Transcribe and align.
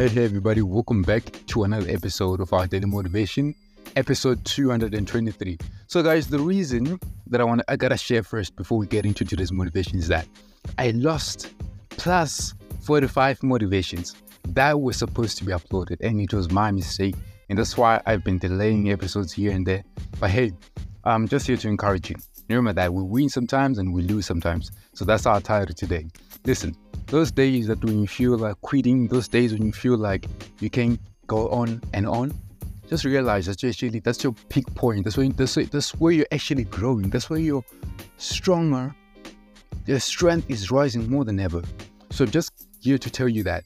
Hey, 0.00 0.08
hey, 0.08 0.24
everybody, 0.24 0.62
welcome 0.62 1.02
back 1.02 1.24
to 1.48 1.64
another 1.64 1.86
episode 1.90 2.40
of 2.40 2.54
our 2.54 2.66
Daily 2.66 2.86
Motivation, 2.86 3.54
episode 3.96 4.42
223. 4.46 5.58
So, 5.88 6.02
guys, 6.02 6.26
the 6.26 6.38
reason 6.38 6.98
that 7.26 7.38
I 7.38 7.44
want 7.44 7.60
to, 7.60 7.70
I 7.70 7.76
gotta 7.76 7.98
share 7.98 8.22
first 8.22 8.56
before 8.56 8.78
we 8.78 8.86
get 8.86 9.04
into 9.04 9.26
today's 9.26 9.52
motivation 9.52 9.98
is 9.98 10.08
that 10.08 10.26
I 10.78 10.92
lost 10.92 11.52
plus 11.90 12.54
45 12.80 13.42
motivations 13.42 14.16
that 14.48 14.80
were 14.80 14.94
supposed 14.94 15.36
to 15.36 15.44
be 15.44 15.52
uploaded, 15.52 15.98
and 16.00 16.18
it 16.18 16.32
was 16.32 16.50
my 16.50 16.70
mistake, 16.70 17.14
and 17.50 17.58
that's 17.58 17.76
why 17.76 18.00
I've 18.06 18.24
been 18.24 18.38
delaying 18.38 18.90
episodes 18.90 19.34
here 19.34 19.52
and 19.52 19.66
there. 19.66 19.84
But 20.18 20.30
hey, 20.30 20.52
I'm 21.04 21.28
just 21.28 21.46
here 21.46 21.58
to 21.58 21.68
encourage 21.68 22.08
you. 22.08 22.16
Remember 22.48 22.72
that 22.72 22.94
we 22.94 23.02
win 23.02 23.28
sometimes 23.28 23.76
and 23.76 23.92
we 23.92 24.00
lose 24.00 24.24
sometimes. 24.24 24.72
So 24.94 25.04
that's 25.04 25.26
our 25.26 25.42
title 25.42 25.74
today. 25.74 26.06
Listen, 26.46 26.74
those 27.10 27.32
days 27.32 27.66
that 27.66 27.84
when 27.84 28.00
you 28.00 28.06
feel 28.06 28.36
like 28.38 28.60
quitting, 28.60 29.08
those 29.08 29.26
days 29.26 29.52
when 29.52 29.66
you 29.66 29.72
feel 29.72 29.96
like 29.96 30.26
you 30.60 30.70
can't 30.70 30.98
go 31.26 31.48
on 31.48 31.82
and 31.92 32.06
on, 32.06 32.32
just 32.88 33.04
realize 33.04 33.46
that 33.46 33.62
actually 33.64 33.98
that's 33.98 34.22
your 34.22 34.32
peak 34.48 34.72
point. 34.74 35.04
That's 35.04 35.16
where 35.16 35.28
that's, 35.28 35.54
that's 35.54 35.90
where 35.96 36.12
you're 36.12 36.26
actually 36.32 36.64
growing. 36.64 37.10
That's 37.10 37.28
where 37.28 37.40
you're 37.40 37.64
stronger. 38.16 38.94
Your 39.86 40.00
strength 40.00 40.48
is 40.48 40.70
rising 40.70 41.10
more 41.10 41.24
than 41.24 41.40
ever. 41.40 41.62
So 42.10 42.26
just 42.26 42.66
here 42.80 42.98
to 42.98 43.10
tell 43.10 43.28
you 43.28 43.42
that, 43.42 43.64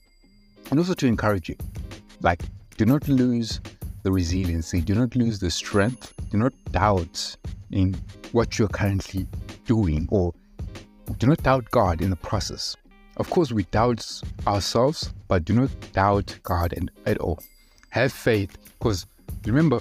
and 0.71 0.79
also 0.79 0.95
to 0.95 1.07
encourage 1.07 1.49
you, 1.49 1.57
like 2.23 2.43
do 2.77 2.87
not 2.87 3.07
lose 3.09 3.61
the 4.03 4.13
resiliency. 4.13 4.81
Do 4.81 4.95
not 4.95 5.15
lose 5.17 5.39
the 5.39 5.51
strength. 5.51 6.15
Do 6.31 6.39
not 6.39 6.53
doubt 6.73 7.37
in 7.71 7.95
what 8.33 8.59
you're 8.59 8.69
currently 8.69 9.27
doing, 9.67 10.09
or 10.11 10.33
do 11.19 11.27
not 11.27 11.43
doubt 11.43 11.71
God 11.71 12.01
in 12.01 12.11
the 12.11 12.17
process. 12.17 12.77
Of 13.17 13.31
course, 13.31 13.53
we 13.53 13.65
doubt 13.65 14.05
ourselves, 14.47 15.13
but 15.29 15.45
do 15.45 15.55
not 15.55 15.71
doubt 15.93 16.37
God 16.43 16.75
at 17.07 17.19
all. 17.19 17.39
Have 17.91 18.13
faith, 18.13 18.57
because 18.79 19.07
remember, 19.47 19.81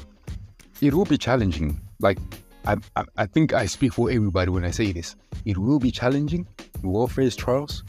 it 0.81 0.93
will 0.93 1.05
be 1.05 1.17
challenging. 1.17 1.79
Like, 1.99 2.19
I, 2.65 2.77
I, 2.95 3.03
I, 3.17 3.25
think 3.25 3.53
I 3.53 3.65
speak 3.65 3.93
for 3.93 4.11
everybody 4.11 4.51
when 4.51 4.63
I 4.63 4.71
say 4.71 4.91
this. 4.91 5.15
It 5.45 5.57
will 5.57 5.79
be 5.79 5.91
challenging. 5.91 6.45
We 6.81 6.89
will 6.89 7.07
face 7.07 7.35
trials. 7.35 7.83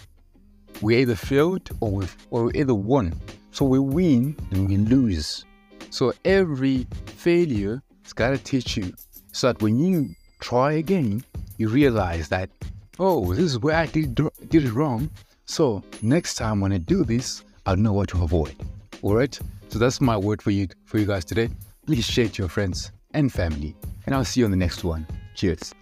We 0.81 0.97
either 0.97 1.15
failed 1.15 1.71
or 1.81 1.91
we 1.91 2.07
or 2.31 2.45
we 2.45 2.53
either 2.55 2.75
won. 2.75 3.15
So 3.53 3.65
we 3.65 3.79
win 3.79 4.37
and 4.51 4.69
we 4.69 4.79
lose. 4.79 5.45
So 5.91 6.13
every 6.25 6.87
failure 7.07 7.83
has 8.03 8.13
got 8.13 8.31
to 8.31 8.39
teach 8.39 8.77
you 8.77 8.93
so 9.31 9.49
that 9.49 9.63
when 9.63 9.79
you 9.79 10.15
try 10.41 10.73
again, 10.73 11.23
you 11.59 11.69
realize 11.69 12.29
that, 12.31 12.51
oh, 12.99 13.33
this 13.33 13.45
is 13.45 13.59
where 13.61 13.77
I 13.77 13.87
did, 13.87 14.15
did 14.49 14.65
it 14.65 14.73
wrong. 14.73 15.09
So 15.47 15.83
next 16.03 16.35
time 16.37 16.61
when 16.61 16.73
I 16.73 16.79
do 16.79 17.05
this, 17.05 17.45
I'll 17.67 17.77
know 17.77 17.93
what 17.93 18.09
to 18.11 18.23
avoid. 18.23 18.55
All 19.03 19.15
right. 19.15 19.39
So 19.69 19.79
that's 19.79 20.01
my 20.01 20.17
word 20.17 20.41
for 20.41 20.51
you 20.51 20.69
for 20.85 20.99
you 20.99 21.07
guys 21.07 21.25
today. 21.25 21.49
Please 21.87 22.05
share 22.05 22.29
to 22.29 22.43
your 22.43 22.49
friends 22.49 22.93
and 23.13 23.33
family, 23.33 23.75
and 24.07 24.15
I'll 24.15 24.25
see 24.25 24.41
you 24.41 24.47
on 24.47 24.51
the 24.51 24.57
next 24.57 24.85
one. 24.85 25.07
Cheers. 25.35 25.75